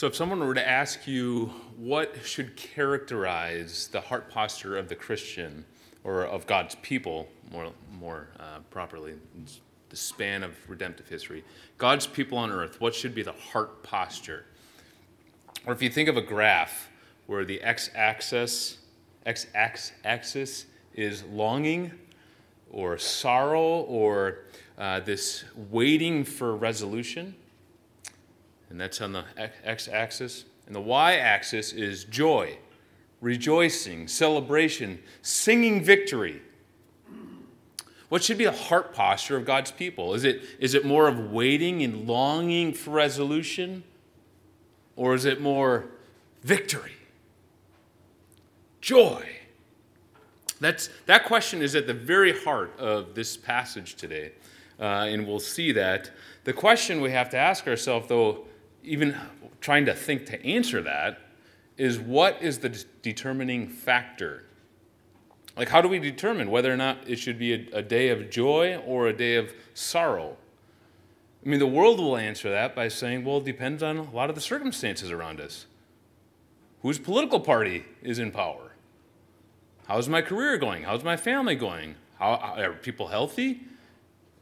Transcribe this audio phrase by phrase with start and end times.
[0.00, 4.94] So, if someone were to ask you what should characterize the heart posture of the
[4.94, 5.66] Christian
[6.04, 9.12] or of God's people, more, more uh, properly,
[9.90, 11.44] the span of redemptive history,
[11.76, 14.46] God's people on earth, what should be the heart posture?
[15.66, 16.88] Or if you think of a graph
[17.26, 18.78] where the x axis,
[19.26, 20.64] x axis
[20.94, 21.92] is longing
[22.70, 24.46] or sorrow or
[24.78, 27.34] uh, this waiting for resolution,
[28.70, 29.24] and that's on the
[29.64, 30.44] x axis.
[30.66, 32.56] And the y axis is joy,
[33.20, 36.40] rejoicing, celebration, singing victory.
[38.08, 40.14] What should be the heart posture of God's people?
[40.14, 43.84] Is it, is it more of waiting and longing for resolution?
[44.96, 45.86] Or is it more
[46.42, 46.92] victory?
[48.80, 49.28] Joy?
[50.60, 54.32] That's, that question is at the very heart of this passage today.
[54.78, 56.10] Uh, and we'll see that.
[56.44, 58.46] The question we have to ask ourselves, though,
[58.82, 59.16] even
[59.60, 61.20] trying to think to answer that,
[61.76, 64.44] is what is the determining factor?
[65.56, 68.30] Like, how do we determine whether or not it should be a, a, day of
[68.30, 70.36] joy or a day of sorrow?
[71.44, 74.28] I mean, the world will answer that by saying, well, it depends on a lot
[74.28, 75.66] of the circumstances around us.
[76.82, 78.72] Whose political party is in power?
[79.86, 80.84] How's my career going?
[80.84, 81.96] How's my family going?
[82.18, 83.62] How, are people healthy?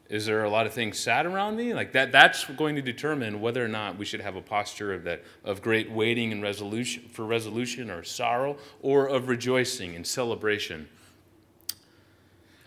[0.08, 1.74] Is there a lot of things sad around me?
[1.74, 5.04] Like that, that's going to determine whether or not we should have a posture of
[5.04, 10.88] that of great waiting and resolution for resolution or sorrow, or of rejoicing and celebration.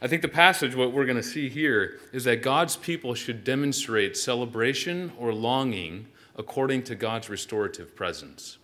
[0.04, 3.44] I think the passage, what we're going to see here, is that God's people should
[3.44, 8.58] demonstrate celebration or longing according to God's restorative presence.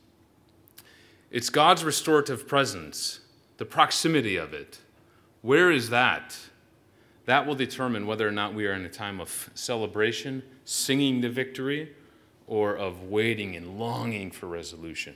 [1.30, 3.20] It's God's restorative presence,
[3.58, 4.80] the proximity of it.
[5.42, 6.38] Where is that?
[7.28, 11.30] That will determine whether or not we are in a time of celebration, singing the
[11.30, 11.94] victory,
[12.48, 15.14] or of waiting and longing for resolution.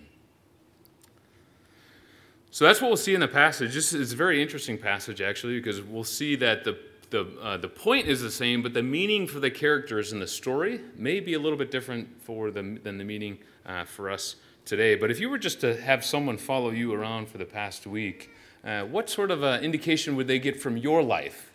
[2.51, 3.73] So that's what we'll see in the passage.
[3.73, 6.77] This is a very interesting passage, actually, because we'll see that the,
[7.11, 10.27] the, uh, the point is the same, but the meaning for the characters in the
[10.27, 14.35] story may be a little bit different for the, than the meaning uh, for us
[14.66, 14.95] today.
[14.95, 18.31] But if you were just to have someone follow you around for the past week,
[18.66, 21.50] uh, what sort of uh, indication would they get from your life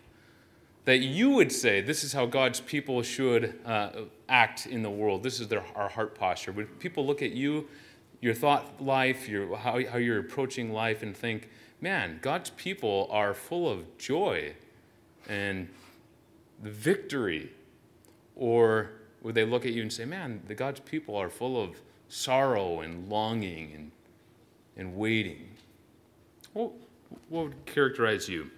[0.87, 3.89] that you would say this is how God's people should uh,
[4.29, 5.21] act in the world.
[5.21, 6.53] This is their, our heart posture.
[6.53, 7.67] Would people look at you,
[8.21, 11.49] your thought life, your, how, how you're approaching life, and think,
[11.81, 14.53] man, God's people are full of joy
[15.27, 15.67] and
[16.63, 17.51] victory?
[18.37, 18.91] Or
[19.23, 22.79] would they look at you and say, man, the God's people are full of sorrow
[22.79, 23.91] and longing and,
[24.77, 25.49] and waiting?
[26.53, 26.71] What,
[27.27, 28.51] what would characterize you?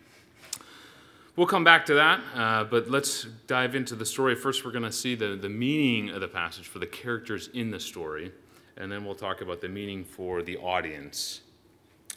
[1.39, 4.35] We'll come back to that, uh, but let's dive into the story.
[4.35, 7.72] First, we're going to see the, the meaning of the passage for the characters in
[7.72, 8.33] the story,
[8.75, 11.39] and then we'll talk about the meaning for the audience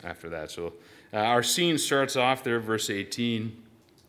[0.02, 0.50] after that.
[0.50, 0.72] So,
[1.12, 3.62] uh, our scene starts off there, verse 18.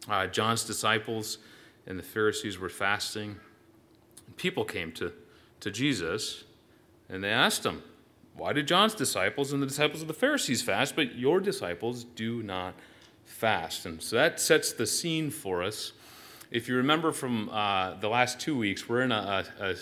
[0.09, 1.37] Uh, John's disciples
[1.85, 3.35] and the Pharisees were fasting.
[4.35, 5.13] People came to,
[5.59, 6.43] to Jesus,
[7.07, 7.83] and they asked him,
[8.35, 12.41] Why did John's disciples and the disciples of the Pharisees fast, but your disciples do
[12.41, 12.73] not
[13.25, 13.85] fast.
[13.85, 15.93] And so that sets the scene for us.
[16.51, 19.75] If you remember from uh, the last two weeks, we're in a, a, a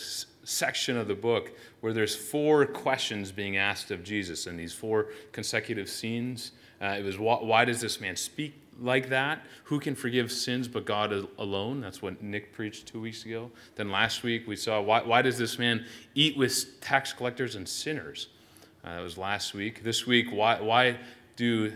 [0.43, 1.51] section of the book
[1.81, 6.51] where there's four questions being asked of Jesus in these four consecutive scenes.
[6.81, 9.45] Uh, it was why, does this man speak like that?
[9.65, 11.81] Who can forgive sins but God alone?
[11.81, 13.51] That's what Nick preached two weeks ago.
[13.75, 15.85] Then last week we saw why, why does this man
[16.15, 18.29] eat with tax collectors and sinners?
[18.83, 19.83] Uh, that was last week.
[19.83, 20.97] This week, why, why
[21.35, 21.71] do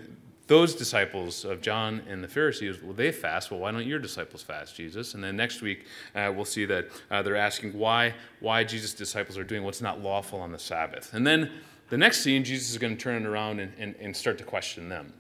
[0.48, 3.50] those disciples of John and the Pharisees, well, they fast.
[3.50, 5.16] Well, why don't your disciples fast, Jesus?
[5.16, 9.38] And then next week, uh, we'll see that uh, they're asking why, why Jesus' disciples
[9.38, 11.14] are doing what's not lawful on the Sabbath.
[11.14, 11.52] And then
[11.90, 14.44] the next scene, Jesus is going to turn it around and, and, and start to
[14.44, 15.14] question them.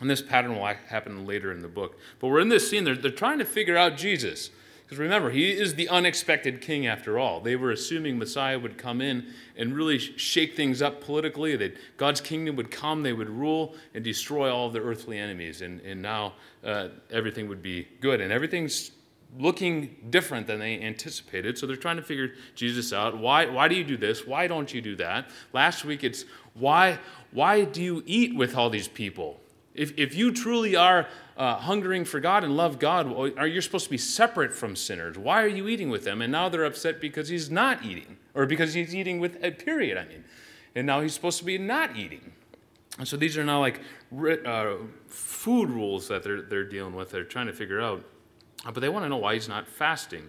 [0.00, 1.98] And this pattern will happen later in the book.
[2.18, 4.50] But we're in this scene, they're, they're trying to figure out Jesus.
[4.94, 7.40] Because remember, he is the unexpected king after all.
[7.40, 12.20] They were assuming Messiah would come in and really shake things up politically, that God's
[12.20, 15.62] kingdom would come, they would rule and destroy all of their earthly enemies.
[15.62, 18.20] And, and now uh, everything would be good.
[18.20, 18.92] And everything's
[19.36, 21.58] looking different than they anticipated.
[21.58, 23.18] So they're trying to figure Jesus out.
[23.18, 24.24] Why, why do you do this?
[24.24, 25.28] Why don't you do that?
[25.52, 27.00] Last week it's why,
[27.32, 29.40] why do you eat with all these people?
[29.74, 33.84] If, if you truly are uh, hungering for God and love God, are you supposed
[33.86, 35.18] to be separate from sinners?
[35.18, 36.22] Why are you eating with them?
[36.22, 39.98] And now they're upset because he's not eating, or because he's eating with a period,
[39.98, 40.24] I mean.
[40.76, 42.32] And now he's supposed to be not eating.
[42.98, 43.80] And so these are now like
[44.46, 44.74] uh,
[45.08, 48.04] food rules that they're, they're dealing with, they're trying to figure out.
[48.64, 50.28] But they want to know why he's not fasting.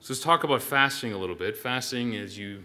[0.00, 1.56] So let's talk about fasting a little bit.
[1.56, 2.64] Fasting, as you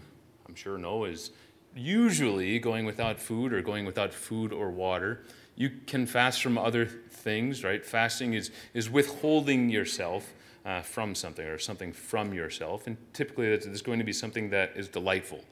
[0.52, 1.30] I'm sure know, is
[1.74, 5.24] usually going without food or going without food or water.
[5.62, 7.86] You can fast from other things, right?
[7.86, 10.34] Fasting is, is withholding yourself
[10.66, 12.88] uh, from something or something from yourself.
[12.88, 15.44] And typically, it's going to be something that is delightful,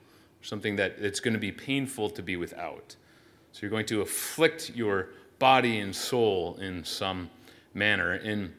[0.42, 2.96] something that it's going to be painful to be without.
[3.52, 7.30] So you're going to afflict your body and soul in some
[7.72, 8.14] manner.
[8.14, 8.52] And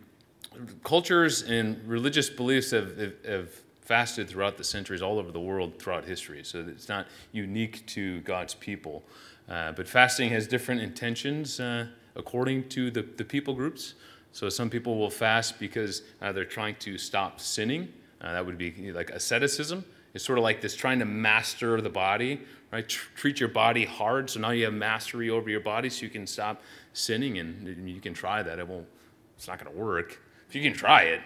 [0.86, 3.50] cultures and religious beliefs have, have, have
[3.82, 6.46] fasted throughout the centuries all over the world throughout history.
[6.46, 9.04] So it's not unique to God's people.
[9.52, 13.96] Uh, but fasting has different intentions uh, according to the, the people groups.
[14.32, 17.92] So some people will fast because uh, they're trying to stop sinning.
[18.22, 19.84] Uh, that would be like asceticism.
[20.14, 22.40] It's sort of like this trying to master the body,
[22.72, 22.88] right?
[22.88, 24.30] Tr- treat your body hard.
[24.30, 26.62] So now you have mastery over your body so you can stop
[26.94, 27.40] sinning.
[27.40, 28.58] And you can try that.
[28.58, 28.88] It won't,
[29.36, 30.22] it's not going to work.
[30.48, 31.22] If you can try it,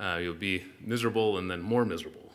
[0.00, 2.27] uh, you'll be miserable and then more miserable.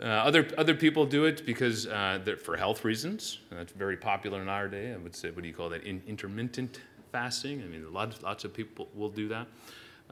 [0.00, 3.38] Uh, other, other people do it because uh, for health reasons.
[3.50, 4.94] That's very popular in our day.
[4.94, 5.84] I would say, what do you call that?
[5.84, 6.80] In, intermittent
[7.12, 7.62] fasting.
[7.62, 9.46] I mean, lots, lots of people will do that.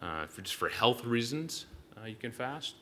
[0.02, 2.74] Uh, for, just for health reasons, uh, you can fast.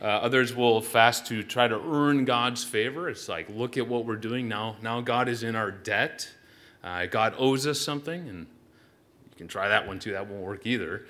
[0.00, 3.08] Uh, others will fast to try to earn God's favor.
[3.08, 4.76] It's like, look at what we're doing now.
[4.82, 6.28] Now God is in our debt.
[6.82, 10.12] Uh, God owes us something, and you can try that one too.
[10.12, 11.06] That won't work either.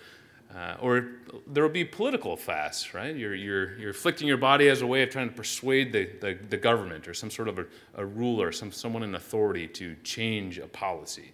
[0.54, 1.08] Uh, or
[1.48, 3.14] there will be political fasts, right?
[3.14, 6.38] You're, you're, you're afflicting your body as a way of trying to persuade the, the,
[6.48, 7.66] the government or some sort of a,
[7.96, 11.32] a ruler, some, someone in authority to change a policy.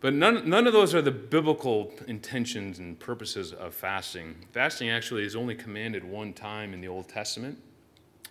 [0.00, 4.34] But none, none of those are the biblical intentions and purposes of fasting.
[4.52, 7.58] Fasting actually is only commanded one time in the Old Testament.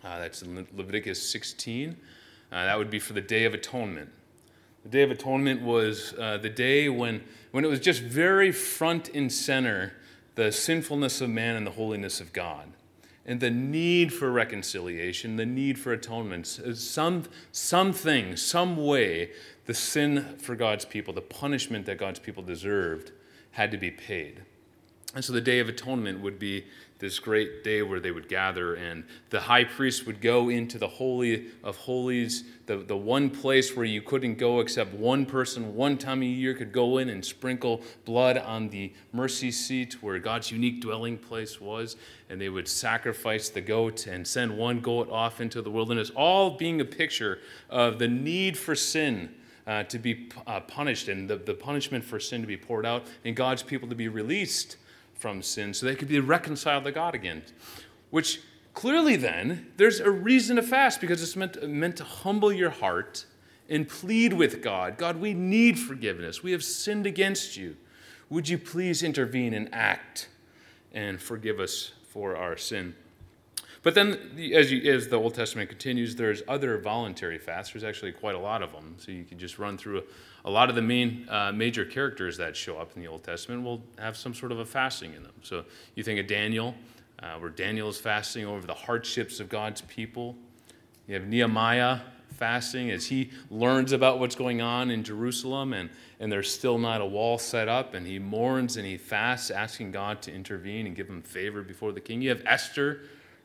[0.03, 1.95] Uh, that's in Le- Leviticus 16.
[2.51, 4.09] Uh, that would be for the Day of Atonement.
[4.83, 9.09] The Day of Atonement was uh, the day when, when it was just very front
[9.09, 9.93] and center
[10.35, 12.67] the sinfulness of man and the holiness of God
[13.25, 19.31] and the need for reconciliation, the need for atonement, some, something, some way
[19.67, 23.13] the sin for God's people, the punishment that God's people deserved,
[23.51, 24.41] had to be paid.
[25.15, 26.65] And so the Day of Atonement would be
[27.03, 30.87] this great day where they would gather, and the high priest would go into the
[30.87, 35.97] Holy of Holies, the, the one place where you couldn't go except one person, one
[35.97, 40.49] time a year could go in and sprinkle blood on the mercy seat where God's
[40.49, 41.97] unique dwelling place was.
[42.29, 46.51] And they would sacrifice the goat and send one goat off into the wilderness, all
[46.51, 47.39] being a picture
[47.69, 49.35] of the need for sin
[49.67, 53.07] uh, to be uh, punished and the, the punishment for sin to be poured out
[53.25, 54.77] and God's people to be released
[55.23, 57.43] from sin so they could be reconciled to God again.
[58.09, 58.41] Which
[58.73, 63.25] clearly then, there's a reason to fast because it's meant, meant to humble your heart
[63.69, 66.43] and plead with God God, we need forgiveness.
[66.43, 67.77] We have sinned against you.
[68.29, 70.27] Would you please intervene and act
[70.91, 72.93] and forgive us for our sin?
[73.81, 77.71] But then, as, you, as the Old Testament continues, there's other voluntary fasts.
[77.71, 78.95] There's actually quite a lot of them.
[78.97, 80.03] So you can just run through
[80.45, 83.63] a, lot of the main uh, major characters that show up in the Old Testament
[83.63, 85.33] will have some sort of a fasting in them.
[85.41, 86.75] So you think of Daniel,
[87.21, 90.35] uh, where Daniel is fasting over the hardships of God's people.
[91.07, 91.99] You have Nehemiah
[92.37, 97.01] fasting as he learns about what's going on in Jerusalem and, and there's still not
[97.01, 100.95] a wall set up, and he mourns and he fasts, asking God to intervene and
[100.95, 102.21] give him favor before the king.
[102.21, 103.01] You have Esther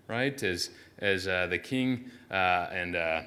[0.09, 0.43] right?
[0.43, 3.23] As, as uh, the king uh, and uh,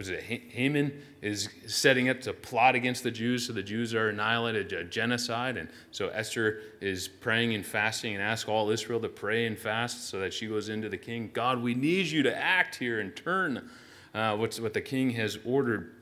[0.00, 4.08] was it Haman is setting up to plot against the Jews, so the Jews are
[4.08, 9.10] annihilated, a genocide, and so Esther is praying and fasting and asks all Israel to
[9.10, 11.28] pray and fast, so that she goes into the king.
[11.34, 13.68] God, we need you to act here and turn
[14.14, 15.92] uh, what's what the king has ordered.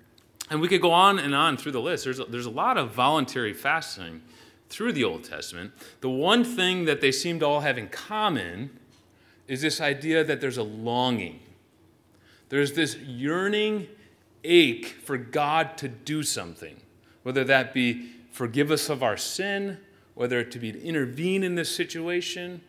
[0.48, 2.04] And we could go on and on through the list.
[2.04, 4.22] There's a, there's a lot of voluntary fasting
[4.68, 5.72] through the Old Testament.
[6.02, 8.78] The one thing that they seem to all have in common
[9.48, 11.40] is this idea that there's a longing.
[12.48, 13.88] There's this yearning
[14.44, 16.76] ache for God to do something,
[17.22, 19.78] whether that be forgive us of our sin,
[20.14, 22.60] whether it to be to intervene in this situation,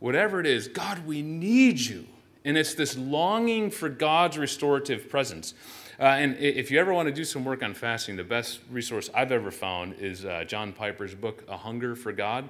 [0.00, 2.06] whatever it is, God, we need you.
[2.44, 5.54] And it's this longing for God's restorative presence.
[6.00, 9.10] Uh, and if you ever want to do some work on fasting, the best resource
[9.12, 12.48] I've ever found is uh, John Piper's book, A Hunger for God.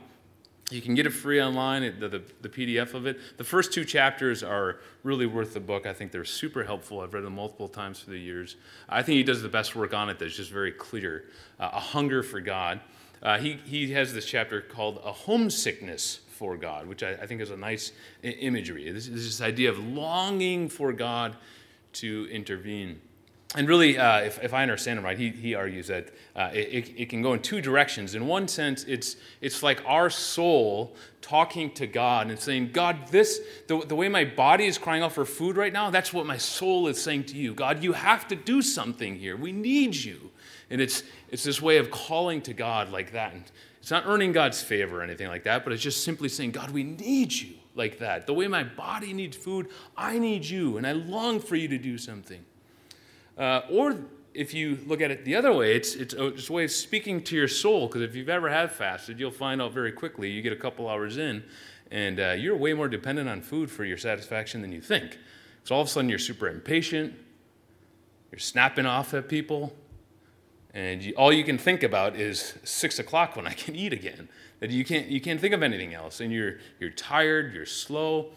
[0.70, 3.18] You can get it free online, the, the, the, PDF of it.
[3.38, 5.86] The first two chapters are really worth the book.
[5.86, 7.00] I think they're super helpful.
[7.00, 8.56] I've read them multiple times through the years.
[8.86, 11.24] I think he does the best work on it that's just very clear
[11.58, 12.80] uh, a hunger for God.
[13.22, 17.40] Uh, he, he has this chapter called A Homesickness for God, which I, I think
[17.40, 18.90] is a nice imagery.
[18.92, 21.36] This is this idea of longing for God
[21.94, 23.00] to intervene.
[23.54, 26.92] And really, uh, if, if I understand him right, he, he argues that uh, it,
[26.96, 28.14] it can go in two directions.
[28.14, 33.40] In one sense, it's, it's like our soul talking to God and saying, God, this,
[33.66, 36.36] the, the way my body is crying out for food right now, that's what my
[36.36, 37.54] soul is saying to you.
[37.54, 39.34] God, you have to do something here.
[39.34, 40.30] We need you.
[40.68, 43.32] And it's, it's this way of calling to God like that.
[43.32, 43.44] And
[43.80, 46.70] it's not earning God's favor or anything like that, but it's just simply saying, God,
[46.70, 48.26] we need you like that.
[48.26, 51.78] The way my body needs food, I need you, and I long for you to
[51.78, 52.44] do something.
[53.38, 53.96] Uh, or
[54.34, 57.22] if you look at it the other way, it's, it's, it's a way of speaking
[57.22, 60.42] to your soul, because if you've ever had fasted, you'll find out very quickly, you
[60.42, 61.44] get a couple hours in,
[61.90, 65.18] and uh, you're way more dependent on food for your satisfaction than you think.
[65.64, 67.14] So all of a sudden, you're super impatient,
[68.30, 69.72] you're snapping off at people,
[70.74, 74.28] and you, all you can think about is six o'clock when I can eat again.
[74.60, 78.32] That you can't, you can't think of anything else, and you're, you're tired, you're slow.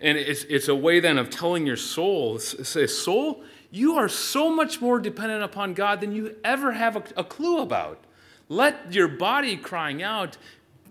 [0.00, 4.54] And it's, it's a way then of telling your soul, say, soul, you are so
[4.54, 8.04] much more dependent upon God than you ever have a, a clue about.
[8.48, 10.36] Let your body crying out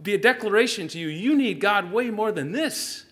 [0.01, 3.05] be a declaration to you you need God way more than this.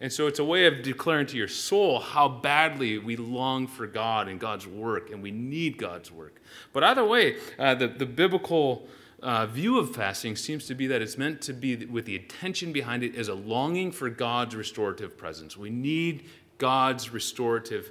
[0.00, 3.86] And so it's a way of declaring to your soul how badly we long for
[3.86, 6.42] God and God's work, and we need God's work.
[6.74, 8.86] But either way, uh, the, the biblical
[9.22, 12.72] uh, view of fasting seems to be that it's meant to be with the intention
[12.72, 15.56] behind it as a longing for God's restorative presence.
[15.56, 16.26] We need
[16.58, 17.90] God's restorative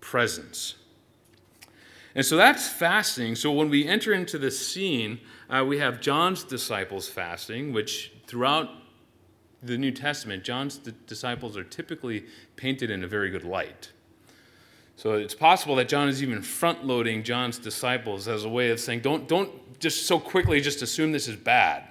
[0.00, 0.74] presence.
[2.14, 3.34] And so that's fasting.
[3.34, 8.70] So when we enter into this scene, uh, we have John's disciples fasting, which throughout
[9.62, 12.24] the New Testament, John's disciples are typically
[12.56, 13.92] painted in a very good light.
[14.96, 18.80] So it's possible that John is even front loading John's disciples as a way of
[18.80, 21.84] saying, don't, don't just so quickly just assume this is bad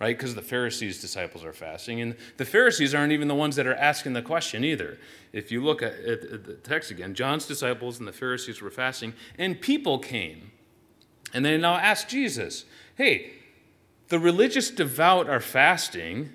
[0.00, 0.16] right?
[0.16, 2.00] Because the Pharisees' disciples are fasting.
[2.00, 4.98] And the Pharisees aren't even the ones that are asking the question either.
[5.32, 9.12] If you look at, at, the text again, John's disciples and the Pharisees were fasting,
[9.38, 10.52] and people came.
[11.34, 12.64] And they now ask Jesus,
[12.96, 13.34] hey,
[14.08, 16.30] the religious devout are fasting.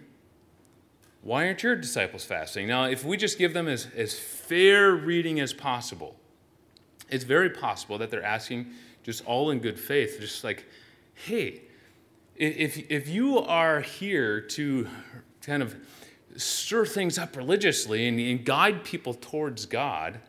[1.24, 2.67] Why aren't your disciples fasting?
[2.67, 6.15] Now, if we just give them as, as fair reading as possible,
[7.10, 8.67] it's very possible that they're asking
[9.03, 10.65] just all in good faith, just like,
[11.13, 11.62] hey,
[12.36, 14.88] if, if you are here to
[15.42, 15.75] kind of
[16.36, 20.20] stir things up religiously and, and guide people towards God,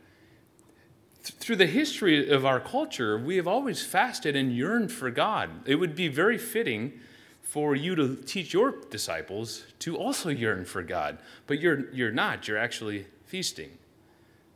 [1.25, 5.51] th- through the history of our culture, we have always fasted and yearned for God.
[5.67, 7.01] It would be very fitting
[7.43, 12.47] for you to teach your disciples to also yearn for God, but you're, you're not.
[12.47, 13.71] You're actually feasting.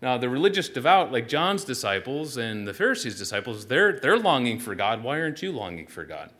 [0.02, 4.74] Now, the religious devout, like John's disciples and the Pharisees' disciples, they're, they're longing for
[4.74, 5.02] God.
[5.02, 6.30] Why aren't you longing for God?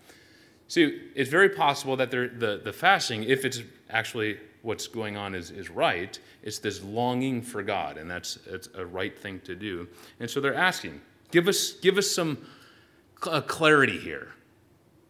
[0.70, 3.60] See, it's very possible that the, the fasting, if it's
[3.90, 8.68] actually what's going on is, is right, it's this longing for God, and that's it's
[8.76, 9.88] a right thing to do.
[10.20, 11.00] And so they're asking,
[11.32, 12.46] give us, give us some
[13.24, 14.28] uh, clarity here.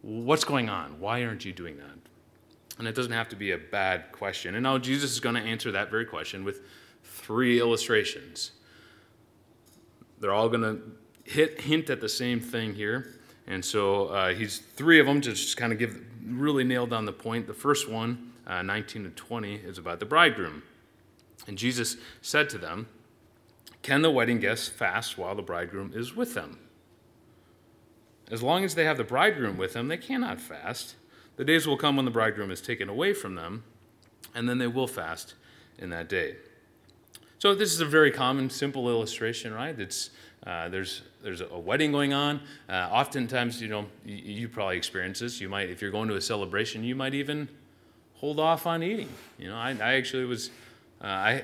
[0.01, 0.99] What's going on?
[0.99, 2.79] Why aren't you doing that?
[2.79, 4.55] And it doesn't have to be a bad question.
[4.55, 6.61] And now Jesus is going to answer that very question with
[7.03, 8.49] three illustrations.
[10.19, 13.20] They're all going to hint at the same thing here.
[13.51, 17.11] And so uh, he's three of them just kind of give really nailed down the
[17.11, 17.47] point.
[17.47, 20.63] The first one, uh, 19 to 20, is about the bridegroom.
[21.47, 22.87] And Jesus said to them,
[23.81, 26.59] Can the wedding guests fast while the bridegroom is with them?
[28.31, 30.95] As long as they have the bridegroom with them, they cannot fast.
[31.35, 33.65] The days will come when the bridegroom is taken away from them,
[34.33, 35.33] and then they will fast
[35.77, 36.37] in that day.
[37.37, 39.77] So, this is a very common, simple illustration, right?
[39.77, 40.11] It's
[40.45, 42.41] uh, there's there's a wedding going on.
[42.67, 45.39] Uh, oftentimes, you know, you, you, probably experience this.
[45.39, 47.47] You might, if you're going to a celebration, you might even
[48.15, 49.09] hold off on eating.
[49.37, 50.49] You know, I, I actually was,
[51.03, 51.43] uh, I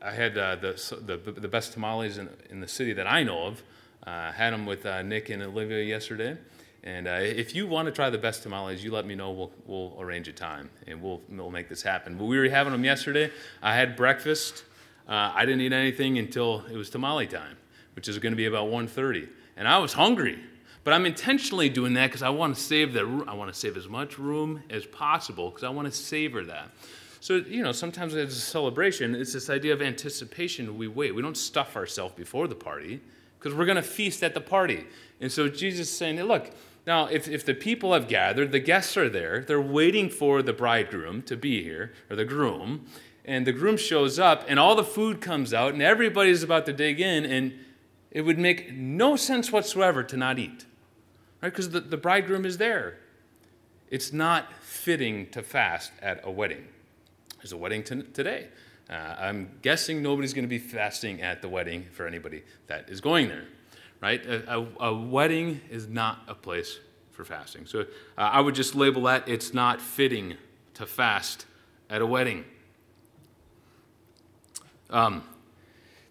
[0.00, 3.46] I had uh, the, the the best tamales in, in the city that I know
[3.46, 3.62] of.
[4.06, 6.36] Uh, had them with Nick and Olivia yesterday.
[6.84, 9.32] And if you want to try the best tamales, you let me know.
[9.32, 12.16] We'll, we'll arrange a time and we'll, we'll make this happen.
[12.16, 13.32] But we were having them yesterday.
[13.60, 14.62] I had breakfast.
[15.08, 17.56] I didn't eat anything until it was tamale time
[17.96, 19.28] which is going to be about 1.30.
[19.56, 20.38] And I was hungry.
[20.84, 23.76] But I'm intentionally doing that because I want to save the I want to save
[23.76, 26.70] as much room as possible because I want to savor that.
[27.18, 30.78] So, you know, sometimes as a celebration, it's this idea of anticipation.
[30.78, 31.12] We wait.
[31.12, 33.00] We don't stuff ourselves before the party
[33.36, 34.86] because we're going to feast at the party.
[35.20, 36.52] And so Jesus is saying, look,
[36.86, 40.52] now, if, if the people have gathered, the guests are there, they're waiting for the
[40.52, 42.86] bridegroom to be here, or the groom,
[43.24, 46.72] and the groom shows up, and all the food comes out, and everybody's about to
[46.72, 47.58] dig in, and
[48.10, 50.64] it would make no sense whatsoever to not eat,
[51.42, 51.50] right?
[51.50, 52.98] Because the, the bridegroom is there.
[53.90, 56.66] It's not fitting to fast at a wedding.
[57.38, 58.48] There's a wedding t- today.
[58.88, 63.00] Uh, I'm guessing nobody's going to be fasting at the wedding for anybody that is
[63.00, 63.44] going there,
[64.00, 64.24] right?
[64.26, 66.78] A, a, a wedding is not a place
[67.10, 67.66] for fasting.
[67.66, 67.84] So uh,
[68.16, 70.34] I would just label that it's not fitting
[70.74, 71.46] to fast
[71.90, 72.44] at a wedding.
[74.90, 75.24] Um,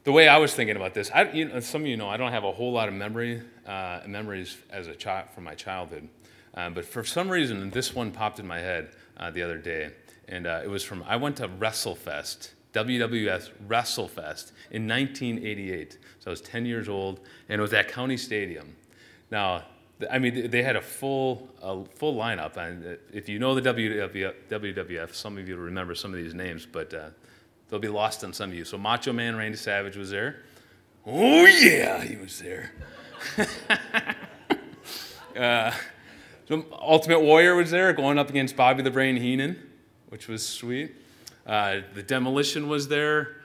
[0.05, 2.15] the way I was thinking about this, I, you know, some of you know I
[2.15, 6.07] don't have a whole lot of memory uh, memories as a child from my childhood,
[6.53, 9.89] um, but for some reason this one popped in my head uh, the other day,
[10.27, 15.97] and uh, it was from I went to WrestleFest, WWF WrestleFest in 1988.
[16.19, 18.75] So I was 10 years old, and it was at County Stadium.
[19.31, 19.63] Now,
[20.11, 22.57] I mean, they had a full, a full lineup.
[22.57, 26.93] And if you know the WWF, some of you remember some of these names, but
[26.93, 27.09] uh,
[27.69, 28.65] they'll be lost on some of you.
[28.65, 30.43] So Macho Man Randy Savage was there.
[31.05, 32.71] Oh, yeah, he was there.
[35.37, 35.71] uh,
[36.47, 39.57] so Ultimate Warrior was there going up against Bobby the Brain Heenan,
[40.09, 40.95] which was sweet.
[41.45, 43.35] Uh, the Demolition was there.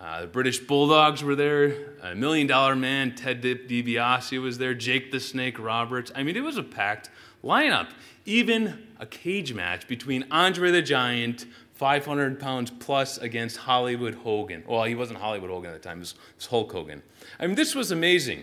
[0.00, 1.94] Uh, the British Bulldogs were there.
[2.02, 4.74] A Million Dollar Man, Ted DiBiase was there.
[4.74, 6.12] Jake the Snake Roberts.
[6.14, 7.10] I mean, it was a packed
[7.42, 7.88] lineup.
[8.24, 11.46] Even a cage match between Andre the Giant,
[11.78, 14.64] 500 pounds plus, against Hollywood Hogan.
[14.66, 17.02] Well, he wasn't Hollywood Hogan at the time, it was, it was Hulk Hogan.
[17.38, 18.42] I mean, this was amazing.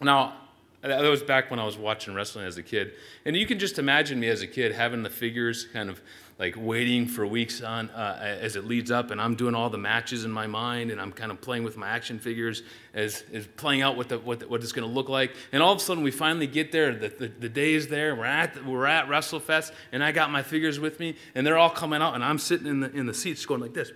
[0.00, 0.34] Now,
[0.80, 2.92] that was back when I was watching wrestling as a kid.
[3.26, 6.00] And you can just imagine me as a kid having the figures kind of
[6.40, 9.76] like waiting for weeks on uh, as it leads up, and I'm doing all the
[9.76, 12.62] matches in my mind, and I'm kind of playing with my action figures
[12.94, 15.32] as, as playing out what, the, what, the, what it's going to look like.
[15.52, 16.94] And all of a sudden, we finally get there.
[16.94, 18.16] The, the, the day is there.
[18.16, 21.68] We're at, we're at WrestleFest, and I got my figures with me, and they're all
[21.68, 23.92] coming out, and I'm sitting in the, in the seats going like this.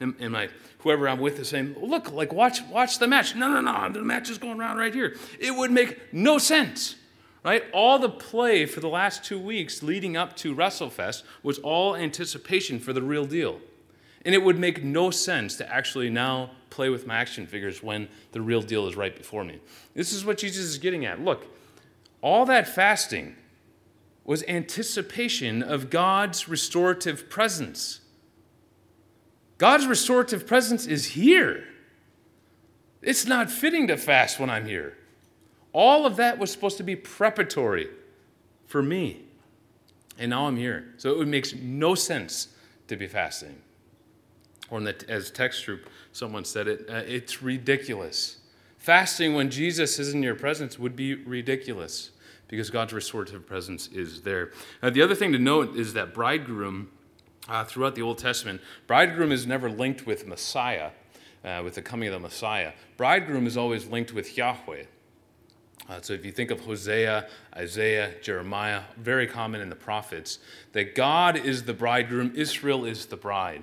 [0.00, 0.48] And, and my
[0.78, 4.00] whoever I'm with is saying, "Look, like watch watch the match." No, no, no, the
[4.00, 5.16] match is going around right here.
[5.40, 6.94] It would make no sense
[7.48, 7.64] right?
[7.72, 12.78] All the play for the last two weeks leading up to WrestleFest was all anticipation
[12.78, 13.58] for the real deal.
[14.26, 18.08] And it would make no sense to actually now play with my action figures when
[18.32, 19.60] the real deal is right before me.
[19.94, 21.24] This is what Jesus is getting at.
[21.24, 21.46] Look,
[22.20, 23.36] all that fasting
[24.26, 28.00] was anticipation of God's restorative presence.
[29.56, 31.64] God's restorative presence is here.
[33.00, 34.98] It's not fitting to fast when I'm here.
[35.72, 37.88] All of that was supposed to be preparatory
[38.66, 39.22] for me.
[40.18, 40.94] And now I'm here.
[40.96, 42.48] So it makes no sense
[42.88, 43.60] to be fasting.
[44.70, 48.38] Or the, as text group, someone said it, uh, it's ridiculous.
[48.76, 52.10] Fasting when Jesus is in your presence would be ridiculous
[52.48, 54.52] because God's restorative presence is there.
[54.82, 56.90] Uh, the other thing to note is that bridegroom,
[57.48, 60.90] uh, throughout the Old Testament, bridegroom is never linked with Messiah,
[61.44, 62.72] uh, with the coming of the Messiah.
[62.96, 64.84] Bridegroom is always linked with Yahweh.
[65.88, 70.38] Uh, so if you think of Hosea, Isaiah, Jeremiah, very common in the prophets,
[70.72, 73.62] that God is the bridegroom, Israel is the bride.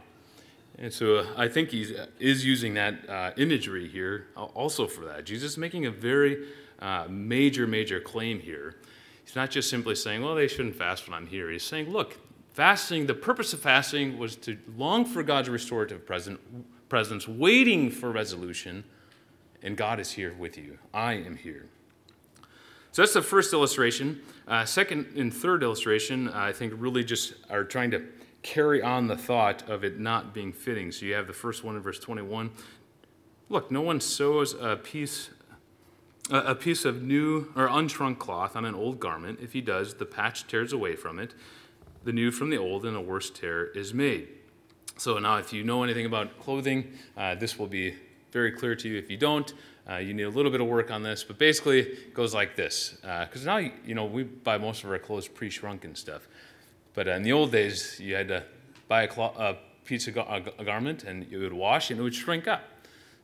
[0.77, 5.25] And so uh, I think he is using that uh, imagery here also for that.
[5.25, 6.47] Jesus is making a very
[6.79, 8.75] uh, major, major claim here.
[9.23, 11.49] He's not just simply saying, well, they shouldn't fast when I'm here.
[11.49, 12.17] He's saying, look,
[12.53, 16.39] fasting, the purpose of fasting was to long for God's restorative present,
[16.89, 18.83] presence, waiting for resolution,
[19.61, 20.77] and God is here with you.
[20.93, 21.69] I am here.
[22.95, 24.21] So that's the first illustration.
[24.47, 28.05] Uh, second and third illustration, I think, really just are trying to
[28.41, 30.93] carry on the thought of it not being fitting.
[30.93, 32.51] So you have the first one in verse 21.
[33.49, 35.29] Look, no one sews a piece
[36.29, 39.39] a piece of new or unshrunk cloth on an old garment.
[39.41, 41.33] If he does, the patch tears away from it,
[42.05, 44.29] the new from the old, and a worse tear is made.
[44.95, 47.95] So now, if you know anything about clothing, uh, this will be
[48.31, 48.97] very clear to you.
[48.97, 49.53] If you don't,
[49.89, 52.55] uh, you need a little bit of work on this, but basically it goes like
[52.55, 52.97] this.
[53.01, 56.27] Because uh, now, you know, we buy most of our clothes pre-shrunk and stuff.
[56.93, 58.43] But uh, in the old days, you had to
[58.87, 62.15] buy a, a piece of a, a garment and it would wash and it would
[62.15, 62.63] shrink up.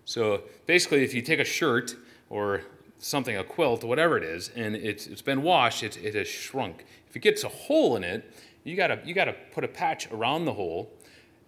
[0.06, 1.96] So basically, if you take a shirt
[2.30, 2.62] or
[3.00, 6.86] something, a quilt, whatever it is, and it's, it's been washed, it, it has shrunk.
[7.10, 8.32] If it gets a hole in it,
[8.64, 10.92] you gotta, you gotta put a patch around the hole.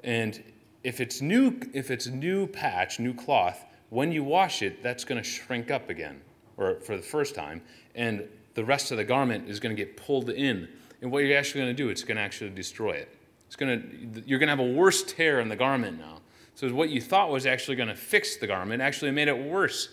[0.04, 0.44] And
[0.84, 5.22] if it's new, if it's new patch, new cloth, when you wash it, that's going
[5.22, 6.20] to shrink up again,
[6.58, 7.62] or for the first time,
[7.94, 10.68] and the rest of the garment is going to get pulled in.
[11.02, 13.16] And what you're actually going to do, it's going to actually destroy it.
[13.46, 16.22] It's going to, you're going to have a worse tear in the garment now.
[16.56, 19.90] So what you thought was actually going to fix the garment actually made it worse.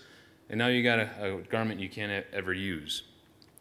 [0.48, 3.02] And now you got a, a garment you can't ever use.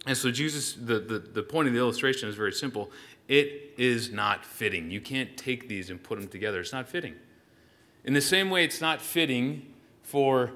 [0.07, 2.91] And so Jesus, the, the, the point of the illustration is very simple.
[3.27, 4.89] It is not fitting.
[4.89, 6.61] You can't take these and put them together.
[6.61, 7.15] It's not fitting.
[8.05, 9.73] In the same way, it's not fitting
[10.09, 10.51] for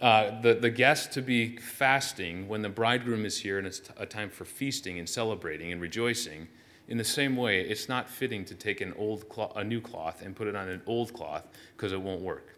[0.00, 4.06] uh, the, the guest to be fasting when the bridegroom is here and it's a
[4.06, 6.48] time for feasting and celebrating and rejoicing.
[6.86, 9.24] In the same way, it's not fitting to take an old
[9.56, 11.46] a new cloth and put it on an old cloth
[11.76, 12.54] because it won't work.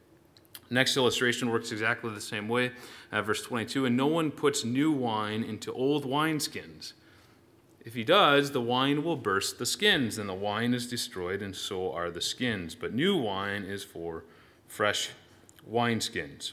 [0.71, 2.71] Next illustration works exactly the same way.
[3.11, 6.93] Uh, verse 22 And no one puts new wine into old wineskins.
[7.85, 11.57] If he does, the wine will burst the skins, and the wine is destroyed, and
[11.57, 12.75] so are the skins.
[12.75, 14.25] But new wine is for
[14.69, 15.11] fresh
[15.69, 16.53] wineskins.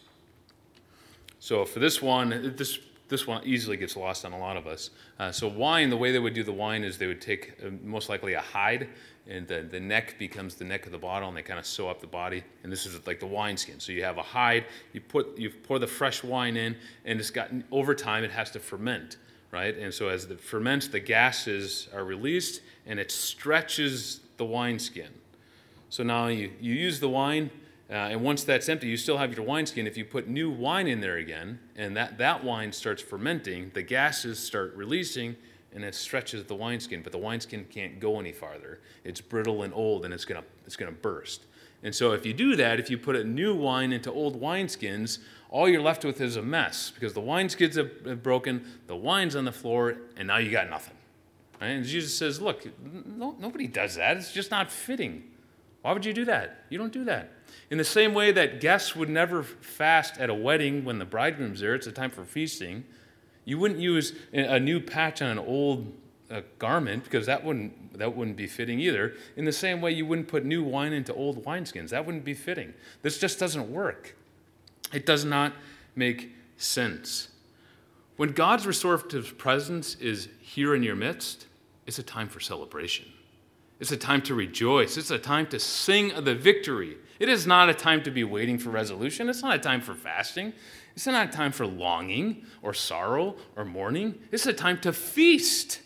[1.40, 4.90] So for this one, this this one easily gets lost on a lot of us.
[5.18, 7.70] Uh, so wine, the way they would do the wine is they would take uh,
[7.84, 8.90] most likely a hide,
[9.28, 11.90] and the, the neck becomes the neck of the bottle, and they kind of sew
[11.90, 12.44] up the body.
[12.64, 13.80] And this is like the wineskin.
[13.80, 17.30] So you have a hide, you put you pour the fresh wine in, and it's
[17.30, 19.18] got over time it has to ferment,
[19.52, 19.78] right?
[19.78, 25.14] And so as it ferments, the gases are released, and it stretches the wineskin.
[25.90, 27.50] So now you, you use the wine
[27.90, 29.88] uh, and once that's empty, you still have your wineskin.
[29.88, 33.82] If you put new wine in there again, and that, that wine starts fermenting, the
[33.82, 35.38] gases start releasing,
[35.74, 37.02] and it stretches the wineskin.
[37.02, 38.82] But the wineskin can't go any farther.
[39.06, 41.46] It's brittle and old, and it's gonna it's gonna burst.
[41.82, 45.20] And so if you do that, if you put a new wine into old wineskins,
[45.50, 49.46] all you're left with is a mess because the wineskins have broken, the wine's on
[49.46, 50.96] the floor, and now you got nothing.
[51.62, 51.68] Right?
[51.68, 52.68] And Jesus says, "Look,
[53.06, 54.18] no, nobody does that.
[54.18, 55.24] It's just not fitting.
[55.84, 56.66] Why would you do that?
[56.70, 57.32] You don't do that."
[57.70, 61.60] In the same way that guests would never fast at a wedding when the bridegroom's
[61.60, 62.86] there, it's a time for feasting.
[63.46, 65.94] You wouldn't use a new patch on an old
[66.30, 69.14] uh, garment because that wouldn't, that wouldn't be fitting either.
[69.36, 71.90] In the same way, you wouldn't put new wine into old wineskins.
[71.90, 72.74] That wouldn't be fitting.
[73.02, 74.16] This just doesn't work.
[74.94, 75.54] It does not
[75.96, 77.30] make sense.
[78.18, 81.48] When God's restorative presence is here in your midst,
[81.86, 83.06] it's a time for celebration.
[83.80, 84.98] It's a time to rejoice.
[84.98, 88.24] It's a time to sing of the victory it is not a time to be
[88.24, 89.30] waiting for resolution.
[89.30, 90.54] It's not a time for fasting.
[90.96, 94.16] It's not a time for longing or sorrow or mourning.
[94.32, 95.82] It's a time to feast.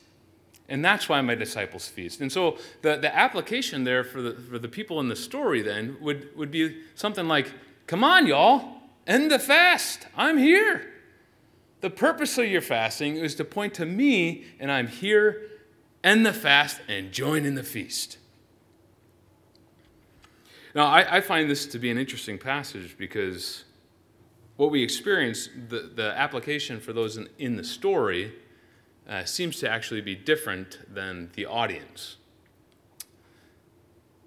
[0.67, 2.21] And that's why my disciples feast.
[2.21, 5.97] And so the, the application there for the, for the people in the story then
[6.01, 7.51] would, would be something like
[7.87, 10.07] come on, y'all, end the fast.
[10.15, 10.87] I'm here.
[11.81, 15.47] The purpose of your fasting is to point to me, and I'm here.
[16.03, 18.17] End the fast and join in the feast.
[20.73, 23.65] Now, I, I, find this to be an interesting passage because
[24.55, 28.33] what we experience, the, the application for those in, in the story,
[29.07, 32.17] uh, seems to actually be different than the audience.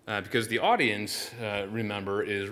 [0.07, 2.51] Uh, because the audience, uh, remember, is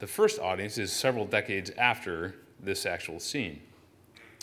[0.00, 3.62] the first audience is several decades after this actual scene.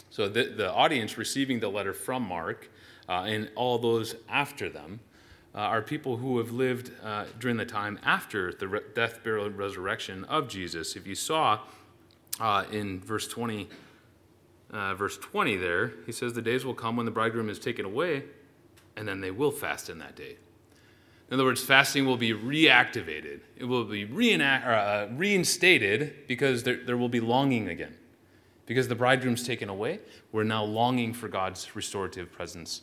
[0.10, 2.70] So the, the audience receiving the letter from Mark
[3.08, 5.00] uh, and all those after them
[5.56, 9.46] uh, are people who have lived uh, during the time after the re- death, burial,
[9.46, 10.96] and resurrection of Jesus.
[10.96, 11.60] If you saw
[12.40, 13.70] uh, in verse 20,
[14.72, 17.86] uh, verse 20 there, he says, The days will come when the bridegroom is taken
[17.86, 18.24] away,
[18.98, 20.36] and then they will fast in that day.
[21.30, 23.40] In other words, fasting will be reactivated.
[23.56, 27.96] It will be reenact, uh, reinstated because there, there will be longing again.
[28.66, 30.00] Because the bridegroom's taken away,
[30.32, 32.82] we're now longing for God's restorative presence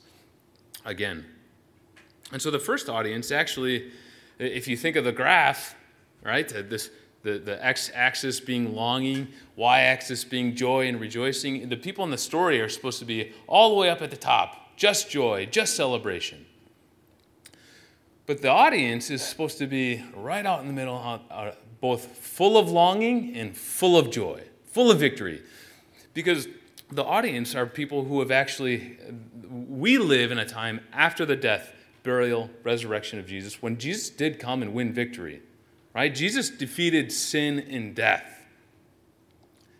[0.84, 1.24] again.
[2.32, 3.92] And so the first audience actually,
[4.38, 5.74] if you think of the graph,
[6.24, 6.90] right, this,
[7.22, 12.10] the, the x axis being longing, y axis being joy and rejoicing, the people in
[12.10, 15.46] the story are supposed to be all the way up at the top, just joy,
[15.46, 16.46] just celebration.
[18.26, 21.20] But the audience is supposed to be right out in the middle,
[21.80, 25.42] both full of longing and full of joy, full of victory.
[26.14, 26.46] Because
[26.94, 28.98] the audience are people who have actually,
[29.50, 34.38] we live in a time after the death burial, resurrection of Jesus, when Jesus did
[34.38, 35.42] come and win victory,
[35.94, 36.14] right?
[36.14, 38.46] Jesus defeated sin and death.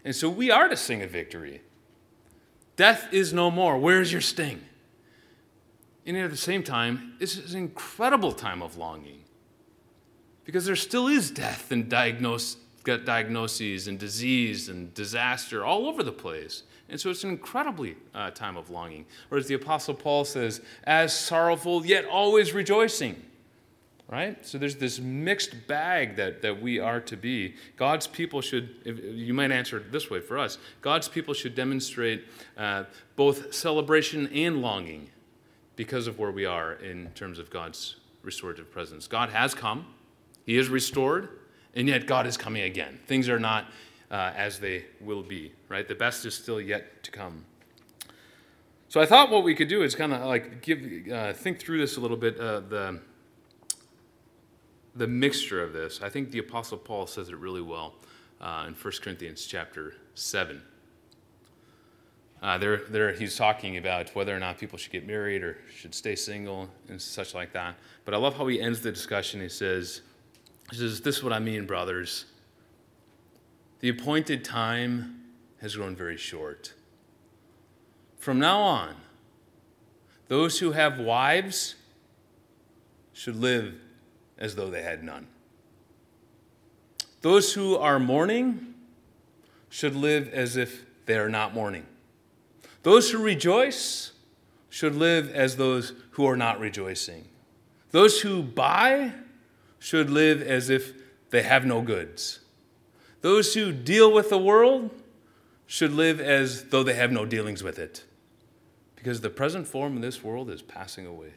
[0.04, 1.62] And so we are to sing a victory.
[2.76, 3.78] Death is no more.
[3.78, 4.62] Where's your sting?
[6.06, 9.20] And at the same time, this is an incredible time of longing
[10.44, 16.12] because there still is death and diagnose, diagnoses and disease and disaster all over the
[16.12, 16.64] place.
[16.92, 19.06] And so it's an incredibly uh, time of longing.
[19.30, 23.20] Or as the Apostle Paul says, as sorrowful, yet always rejoicing.
[24.10, 24.44] Right?
[24.44, 27.54] So there's this mixed bag that, that we are to be.
[27.78, 32.26] God's people should, you might answer it this way for us God's people should demonstrate
[32.58, 32.84] uh,
[33.16, 35.08] both celebration and longing
[35.76, 39.06] because of where we are in terms of God's restorative presence.
[39.06, 39.86] God has come,
[40.44, 41.30] He is restored,
[41.74, 43.00] and yet God is coming again.
[43.06, 43.64] Things are not
[44.12, 45.88] uh, as they will be, right?
[45.88, 47.44] The best is still yet to come.
[48.88, 51.78] So I thought what we could do is kind of like give, uh, think through
[51.78, 53.00] this a little bit, uh, the,
[54.94, 56.02] the mixture of this.
[56.02, 57.94] I think the Apostle Paul says it really well
[58.42, 60.60] uh, in 1 Corinthians chapter 7.
[62.42, 65.94] Uh, there, there, he's talking about whether or not people should get married or should
[65.94, 67.76] stay single and such like that.
[68.04, 69.40] But I love how he ends the discussion.
[69.40, 70.02] He says,
[70.70, 72.26] he says, This is what I mean, brothers.
[73.82, 75.24] The appointed time
[75.60, 76.72] has grown very short.
[78.16, 78.94] From now on,
[80.28, 81.74] those who have wives
[83.12, 83.74] should live
[84.38, 85.26] as though they had none.
[87.22, 88.74] Those who are mourning
[89.68, 91.86] should live as if they are not mourning.
[92.84, 94.12] Those who rejoice
[94.70, 97.26] should live as those who are not rejoicing.
[97.90, 99.12] Those who buy
[99.80, 100.92] should live as if
[101.30, 102.38] they have no goods.
[103.22, 104.90] Those who deal with the world
[105.66, 108.04] should live as though they have no dealings with it.
[108.96, 111.32] Because the present form of this world is passing away.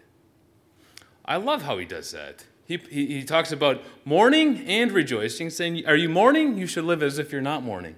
[1.24, 2.45] I love how he does that.
[2.65, 6.58] He, he, he talks about mourning and rejoicing, saying, Are you mourning?
[6.58, 7.95] You should live as if you're not mourning.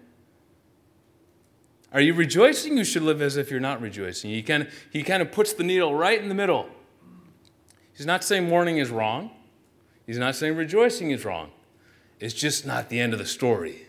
[1.93, 2.77] Are you rejoicing?
[2.77, 4.29] You should live as if you're not rejoicing.
[4.29, 6.67] He kind of, he kind of puts the needle right in the middle.
[7.93, 9.31] He's not saying mourning is wrong,
[10.05, 11.51] he's not saying rejoicing is wrong.
[12.19, 13.87] It's just not the end of the story.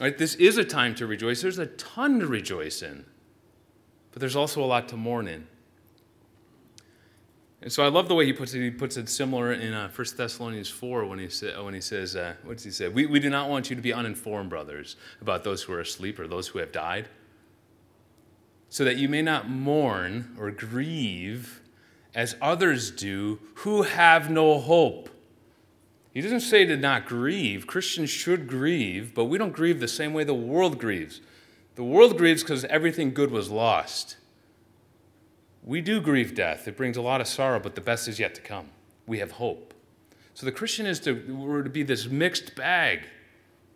[0.00, 0.16] Right?
[0.16, 1.42] This is a time to rejoice.
[1.42, 3.06] There's a ton to rejoice in,
[4.12, 5.46] but there's also a lot to mourn in.
[7.62, 8.60] And so I love the way he puts it.
[8.60, 12.14] He puts it similar in uh, 1 Thessalonians 4 when he, sa- when he says,
[12.14, 12.88] uh, what does he say?
[12.88, 16.20] We, we do not want you to be uninformed, brothers, about those who are asleep
[16.20, 17.08] or those who have died,
[18.68, 21.62] so that you may not mourn or grieve
[22.14, 25.08] as others do who have no hope.
[26.16, 27.66] He doesn't say to not grieve.
[27.66, 31.20] Christians should grieve, but we don't grieve the same way the world grieves.
[31.74, 34.16] The world grieves because everything good was lost.
[35.62, 36.66] We do grieve death.
[36.66, 38.68] It brings a lot of sorrow, but the best is yet to come.
[39.06, 39.74] We have hope.
[40.32, 43.00] So the Christian is to, we're to be this mixed bag.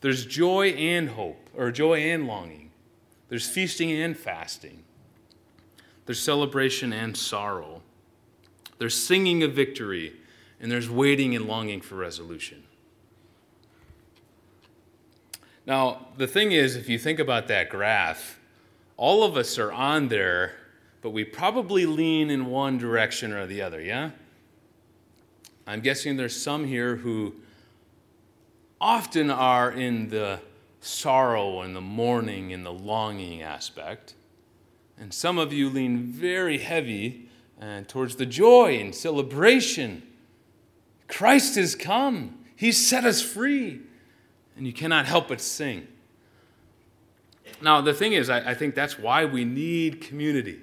[0.00, 2.70] There's joy and hope, or joy and longing.
[3.28, 4.82] There's feasting and fasting.
[6.06, 7.82] There's celebration and sorrow.
[8.78, 10.14] There's singing of victory,
[10.60, 12.62] and there's waiting and longing for resolution.
[15.66, 18.38] Now, the thing is, if you think about that graph,
[18.96, 20.54] all of us are on there
[21.02, 24.10] but we probably lean in one direction or the other, yeah?
[25.66, 27.34] I'm guessing there's some here who
[28.80, 30.40] often are in the
[30.80, 34.14] sorrow and the mourning and the longing aspect.
[34.98, 37.28] And some of you lean very heavy
[37.60, 40.02] uh, towards the joy and celebration.
[41.10, 43.80] Christ has come, He's set us free.
[44.56, 45.88] And you cannot help but sing.
[47.62, 50.58] Now, the thing is, I, I think that's why we need community.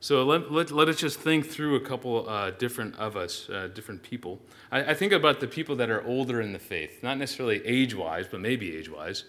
[0.00, 3.68] So let, let, let us just think through a couple uh, different of us, uh,
[3.74, 4.40] different people.
[4.70, 7.94] I, I, think about the people that are older in the faith, not necessarily age
[7.94, 9.24] wise, but maybe age wise,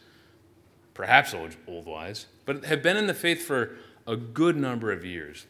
[0.93, 3.75] perhaps old wise, but have been in the faith for
[4.07, 5.45] a good number of years.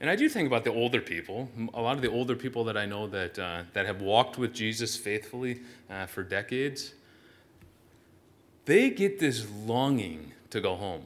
[0.00, 2.76] And I do think about the older people, a lot of the older people that
[2.76, 6.92] I know that, uh, that have walked with Jesus faithfully uh, for decades.
[8.66, 11.04] They get this longing to go home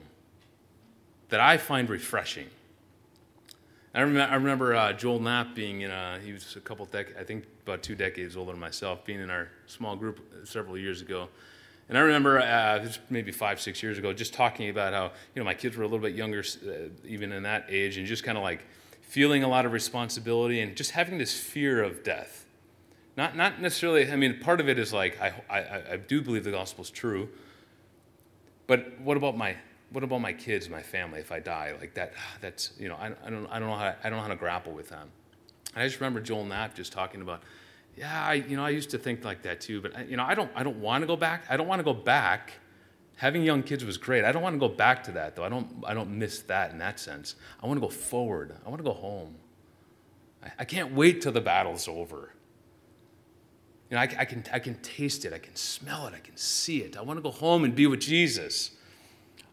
[1.29, 2.48] that I find refreshing.
[3.94, 7.16] I remember, I remember uh, Joel Knapp being in a, he was a couple decades,
[7.18, 11.00] I think about two decades older than myself, being in our small group several years
[11.00, 11.29] ago.
[11.88, 15.44] And I remember uh, maybe five, six years ago, just talking about how, you know,
[15.44, 18.38] my kids were a little bit younger, uh, even in that age, and just kind
[18.38, 18.64] of like
[19.10, 22.46] feeling a lot of responsibility and just having this fear of death.
[23.16, 26.44] Not, not necessarily, I mean, part of it is like, I, I, I do believe
[26.44, 27.28] the gospel is true,
[28.68, 29.56] but what about my
[29.90, 31.74] what about my kids, my family, if I die?
[31.80, 34.18] Like that, that's, you know, I, I, don't, I, don't know how to, I don't
[34.18, 35.08] know how to grapple with them.
[35.74, 37.42] I just remember Joel Knapp just talking about,
[37.96, 40.36] yeah, I, you know, I used to think like that too, but, you know, I
[40.36, 41.42] don't, I don't want to go back.
[41.50, 42.52] I don't want to go back.
[43.20, 44.24] Having young kids was great.
[44.24, 45.44] I don't want to go back to that, though.
[45.44, 47.35] I don't, I don't miss that in that sense.
[47.62, 48.56] I want to go forward.
[48.64, 49.35] I want to go home.
[50.42, 52.33] I, I can't wait till the battle's over.
[53.90, 55.35] You know, I, I, can, I can taste it.
[55.35, 56.14] I can smell it.
[56.14, 56.96] I can see it.
[56.96, 58.70] I want to go home and be with Jesus.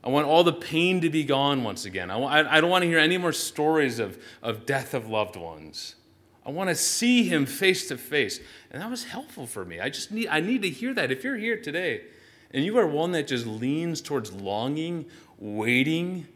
[0.02, 2.10] I want all the pain to be gone once again.
[2.10, 5.96] I, I don't want to hear any more stories of, of death of loved ones.
[6.46, 8.40] I want to see him face to face.
[8.72, 9.82] And that was helpful for me.
[9.82, 11.12] I just need, I need to hear that.
[11.12, 12.04] If you're here today
[12.52, 15.06] and you are one that just leans towards longing,
[15.38, 16.28] waiting,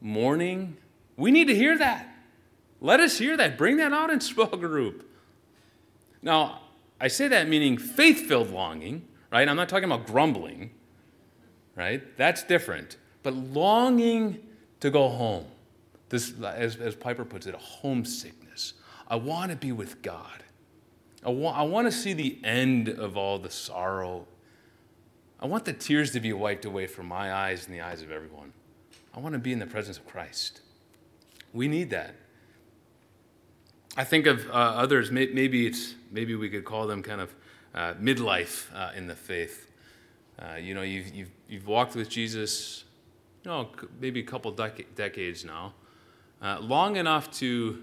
[0.00, 0.76] mourning,
[1.16, 2.08] we need to hear that.
[2.80, 3.56] Let us hear that.
[3.56, 5.08] Bring that out in small group.
[6.22, 6.60] Now,
[7.00, 9.48] I say that meaning faith filled longing, right?
[9.48, 10.70] I'm not talking about grumbling,
[11.74, 12.16] right?
[12.16, 14.38] That's different but longing
[14.78, 15.46] to go home.
[16.10, 18.74] This, as, as Piper puts it, a homesickness.
[19.08, 20.44] I want to be with God.
[21.24, 24.28] I want, I want to see the end of all the sorrow.
[25.38, 28.10] I want the tears to be wiped away from my eyes and the eyes of
[28.10, 28.52] everyone.
[29.14, 30.60] I want to be in the presence of Christ.
[31.52, 32.14] We need that.
[33.96, 37.34] I think of uh, others, maybe, it's, maybe we could call them kind of
[37.74, 39.70] uh, midlife uh, in the faith.
[40.38, 42.84] Uh, you know, you've, you've, you've walked with Jesus,
[43.42, 43.70] you know,
[44.00, 45.72] maybe a couple dec- decades now,
[46.42, 47.82] uh, long enough to,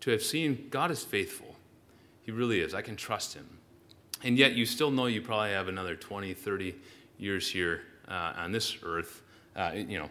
[0.00, 1.56] to have seen God is faithful.
[2.22, 2.72] He really is.
[2.72, 3.58] I can trust him.
[4.22, 6.74] And yet, you still know you probably have another 20, 30
[7.18, 9.22] years here uh, on this earth,
[9.54, 10.08] uh, you know,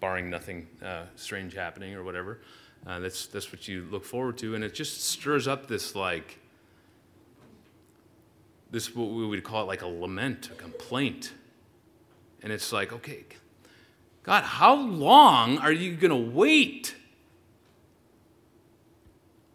[0.00, 2.40] barring nothing uh, strange happening or whatever.
[2.86, 4.54] Uh, that's, that's what you look forward to.
[4.54, 6.38] And it just stirs up this, like,
[8.70, 11.32] this, what we would call it like a lament, a complaint.
[12.42, 13.24] And it's like, okay,
[14.22, 16.94] God, how long are you going to wait?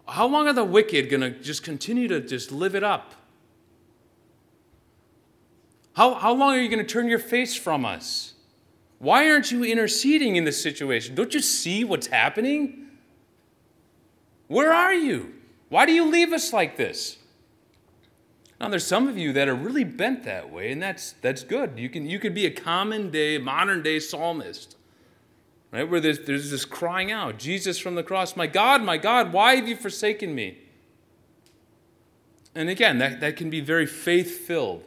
[0.08, 3.14] How long are the wicked going to just continue to just live it up?
[6.00, 8.32] How, how long are you going to turn your face from us?
[9.00, 11.14] Why aren't you interceding in this situation?
[11.14, 12.88] Don't you see what's happening?
[14.48, 15.34] Where are you?
[15.68, 17.18] Why do you leave us like this?
[18.62, 21.78] Now, there's some of you that are really bent that way, and that's, that's good.
[21.78, 24.78] You can, you could be a common day, modern day psalmist,
[25.70, 25.84] right?
[25.84, 29.58] Where there's, there's this crying out Jesus from the cross, My God, my God, why
[29.58, 30.60] have you forsaken me?
[32.56, 34.86] And again, that, that can be very faith filled.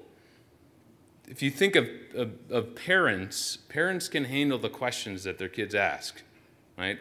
[1.33, 5.75] If you think of, of, of parents, parents can handle the questions that their kids
[5.75, 6.21] ask,
[6.77, 6.99] right?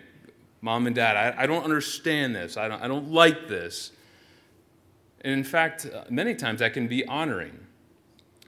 [0.62, 2.56] Mom and dad, I, I don't understand this.
[2.56, 3.92] I don't, I don't like this.
[5.20, 7.60] And in fact, uh, many times that can be honoring.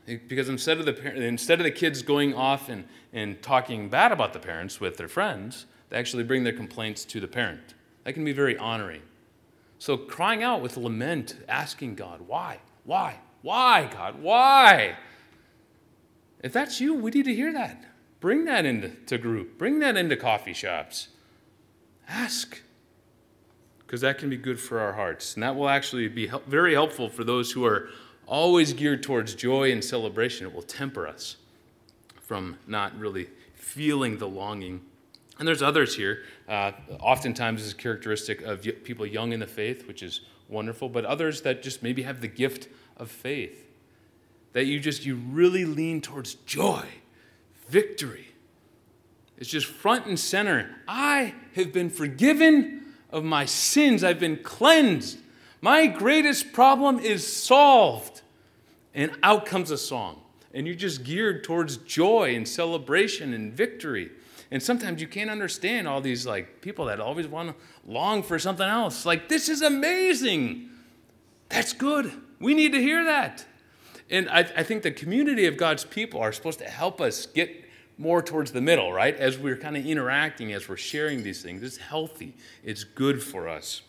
[0.06, 4.32] Because instead of the, instead of the kids going off and, and talking bad about
[4.32, 7.74] the parents with their friends, they actually bring their complaints to the parent.
[8.06, 9.02] That can be very honoring.
[9.80, 12.60] So crying out with lament, asking God, why?
[12.86, 13.19] Why?
[13.41, 14.22] Why, God?
[14.22, 14.96] Why?
[16.43, 17.84] If that's you, we need to hear that.
[18.19, 21.08] Bring that into group, bring that into coffee shops.
[22.08, 22.62] Ask
[23.93, 25.36] because that can be good for our hearts.
[25.36, 27.89] And that will actually be help, very helpful for those who are
[28.25, 30.47] always geared towards joy and celebration.
[30.47, 31.38] It will temper us
[32.19, 34.82] from not really feeling the longing.
[35.38, 36.23] And there's others here.
[36.49, 41.43] Uh, oftentimes, is characteristic of people young in the faith, which is wonderful, but others
[41.43, 43.73] that just maybe have the gift of faith.
[44.54, 46.86] That you just, you really lean towards joy,
[47.68, 48.28] victory.
[49.38, 50.70] It's just front and center.
[50.88, 54.04] I have been forgiven of my sins.
[54.04, 55.20] I've been cleansed.
[55.62, 58.22] My greatest problem is solved.
[58.94, 60.22] And out comes a song.
[60.54, 64.12] And you're just geared towards joy and celebration and victory.
[64.52, 67.56] And sometimes you can't understand all these like people that always want to
[67.92, 69.04] long for something else.
[69.04, 70.70] Like, this is amazing.
[71.50, 72.12] That's good.
[72.39, 73.46] We need to hear that.
[74.13, 77.65] And I, I think the community of God's people are supposed to help us get
[77.97, 79.15] more towards the middle, right?
[79.17, 81.63] As we're kind of interacting, as we're sharing these things.
[81.63, 83.82] It's healthy, it's good for us.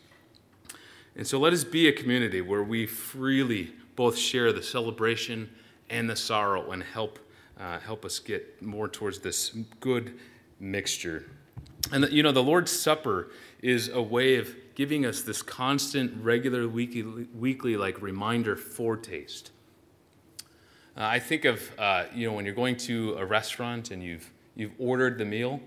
[1.15, 5.51] And so let us be a community where we freely both share the celebration
[5.91, 7.19] and the sorrow and help,
[7.61, 10.19] uh, help us get more towards this good
[10.59, 11.27] mixture.
[11.93, 13.29] And you know, the Lord's Supper
[13.61, 17.03] is a way of giving us this constant, regular, weekly,
[17.35, 19.51] weekly like reminder foretaste
[20.97, 24.31] uh, I think of, uh, you know, when you're going to a restaurant and you've,
[24.55, 25.61] you've ordered the meal,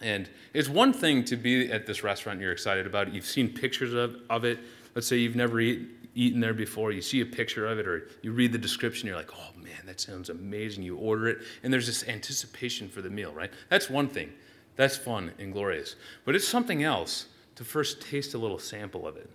[0.00, 3.14] and it's one thing to be at this restaurant you're excited about it.
[3.14, 4.58] You've seen pictures of, of it.
[4.94, 6.92] Let's say you've never eat, eaten there before.
[6.92, 9.08] You see a picture of it or you read the description.
[9.08, 10.84] You're like, oh man, that sounds amazing.
[10.84, 13.50] You order it, and there's this anticipation for the meal, right?
[13.70, 14.32] That's one thing.
[14.76, 15.96] That's fun and glorious.
[16.24, 19.30] But it's something else to first taste a little sample of it.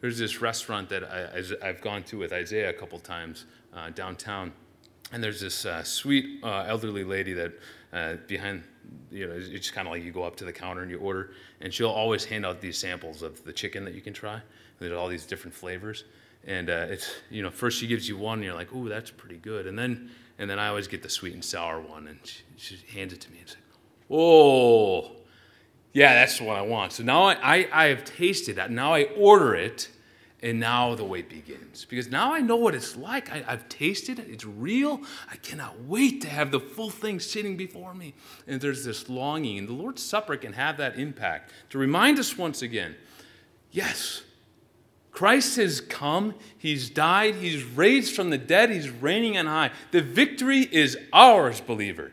[0.00, 3.46] There's this restaurant that I, have gone to with Isaiah a couple times
[3.78, 4.52] uh, downtown,
[5.12, 7.52] and there's this uh, sweet uh, elderly lady that
[7.92, 8.62] uh, behind,
[9.10, 10.98] you know, it's just kind of like you go up to the counter and you
[10.98, 14.40] order, and she'll always hand out these samples of the chicken that you can try.
[14.78, 16.04] There's all these different flavors,
[16.46, 19.10] and uh, it's you know first she gives you one, and you're like, ooh, that's
[19.10, 22.18] pretty good, and then and then I always get the sweet and sour one, and
[22.24, 23.58] she, she hands it to me and says,
[24.10, 25.12] oh
[25.92, 26.92] yeah, that's what I want.
[26.92, 28.70] So now I, I, I have tasted that.
[28.70, 29.88] Now I order it,
[30.42, 31.84] and now the wait begins.
[31.84, 33.30] Because now I know what it's like.
[33.32, 35.00] I, have tasted it, it's real.
[35.30, 38.14] I cannot wait to have the full thing sitting before me.
[38.46, 39.58] And there's this longing.
[39.58, 42.94] And the Lord's Supper can have that impact to remind us once again
[43.70, 44.22] yes,
[45.10, 49.72] Christ has come, He's died, He's raised from the dead, He's reigning on high.
[49.90, 52.12] The victory is ours, believer.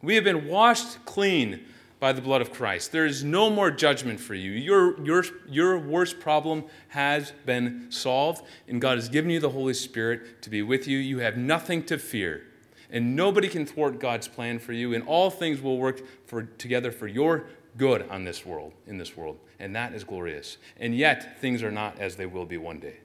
[0.00, 1.64] We have been washed clean
[2.00, 2.92] by the blood of Christ.
[2.92, 4.52] There is no more judgment for you.
[4.52, 9.74] Your, your, your worst problem has been solved, and God has given you the Holy
[9.74, 10.98] Spirit to be with you.
[10.98, 12.44] You have nothing to fear,
[12.90, 16.92] and nobody can thwart God's plan for you, and all things will work for, together
[16.92, 17.46] for your
[17.76, 20.58] good on this world, in this world, and that is glorious.
[20.78, 22.98] And yet, things are not as they will be one day.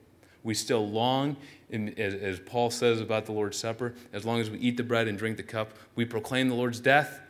[0.44, 1.38] we still long,
[1.72, 5.08] as, as Paul says about the Lord's Supper, as long as we eat the bread
[5.08, 7.22] and drink the cup, we proclaim the Lord's death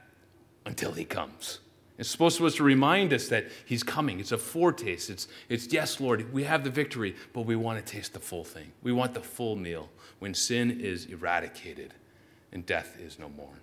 [0.65, 1.59] until he comes.
[1.97, 4.19] It's supposed to, us to remind us that he's coming.
[4.19, 5.09] It's a foretaste.
[5.09, 8.43] It's, it's, yes, Lord, we have the victory, but we want to taste the full
[8.43, 8.71] thing.
[8.81, 9.89] We want the full meal
[10.19, 11.93] when sin is eradicated
[12.51, 13.53] and death is no more.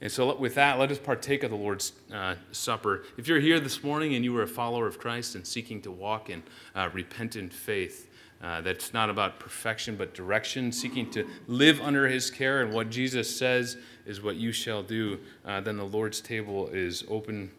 [0.00, 3.04] And so, with that, let us partake of the Lord's uh, Supper.
[3.16, 5.90] If you're here this morning and you are a follower of Christ and seeking to
[5.90, 6.42] walk in
[6.74, 8.10] uh, repentant faith,
[8.42, 12.90] uh, that's not about perfection but direction, seeking to live under his care, and what
[12.90, 17.50] Jesus says is what you shall do, uh, then the Lord's table is open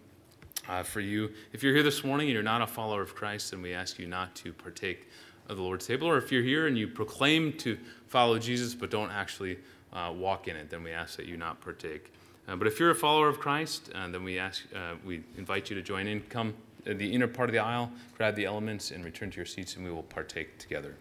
[0.69, 1.31] uh, for you.
[1.51, 3.97] If you're here this morning and you're not a follower of Christ, then we ask
[3.97, 5.07] you not to partake
[5.49, 6.07] of the Lord's table.
[6.07, 9.57] Or if you're here and you proclaim to follow Jesus but don't actually
[9.93, 12.13] uh, walk in it, then we ask that you not partake.
[12.47, 14.63] Uh, but if you're a follower of Christ, then we ask,
[15.05, 16.21] we invite you to join in.
[16.21, 16.53] Come
[16.93, 19.83] the inner part of the aisle, grab the elements, and return to your seats, and
[19.83, 20.95] we will partake together.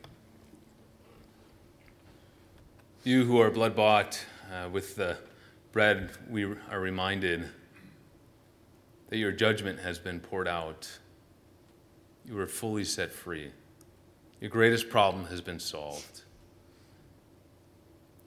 [3.05, 5.17] You who are blood bought uh, with the
[5.73, 7.49] bread, we are reminded
[9.09, 10.99] that your judgment has been poured out.
[12.25, 13.53] You are fully set free.
[14.41, 16.23] Your greatest problem has been solved.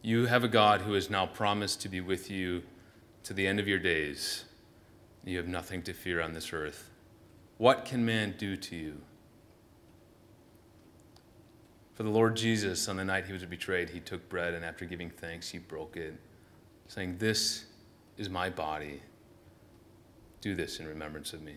[0.02, 2.64] You have a God who has now promised to be with you
[3.24, 4.46] to the end of your days.
[5.26, 6.90] You have nothing to fear on this earth.
[7.60, 9.02] What can man do to you?
[11.94, 14.86] For the Lord Jesus, on the night he was betrayed, he took bread and after
[14.86, 16.16] giving thanks, he broke it,
[16.88, 17.66] saying, This
[18.18, 19.02] is my body.
[20.40, 21.56] Do this in remembrance of me.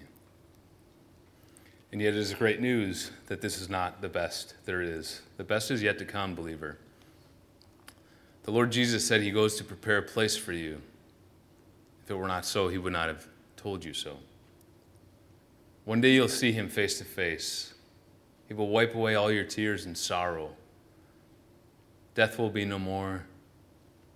[1.92, 5.20] And yet, it is great news that this is not the best there is.
[5.36, 6.78] The best is yet to come, believer.
[8.42, 10.82] The Lord Jesus said he goes to prepare a place for you.
[12.02, 14.16] If it were not so, he would not have told you so.
[15.84, 17.74] One day you'll see him face to face.
[18.48, 20.50] He will wipe away all your tears and sorrow.
[22.14, 23.26] Death will be no more.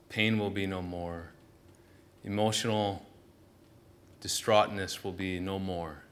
[0.08, 1.30] Pain will be no more.
[2.24, 3.04] Emotional
[4.20, 6.02] distraughtness will be no more.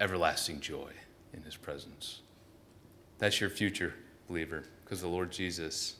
[0.00, 0.92] Everlasting joy
[1.32, 2.20] in his presence.
[3.18, 3.94] That's your future,
[4.28, 5.96] believer, because the Lord Jesus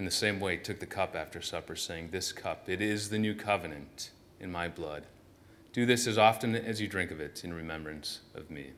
[0.00, 3.18] in the same way, took the cup after supper, saying, This cup, it is the
[3.18, 5.04] new covenant in my blood.
[5.72, 8.72] Do this as often as you drink of it in remembrance of me.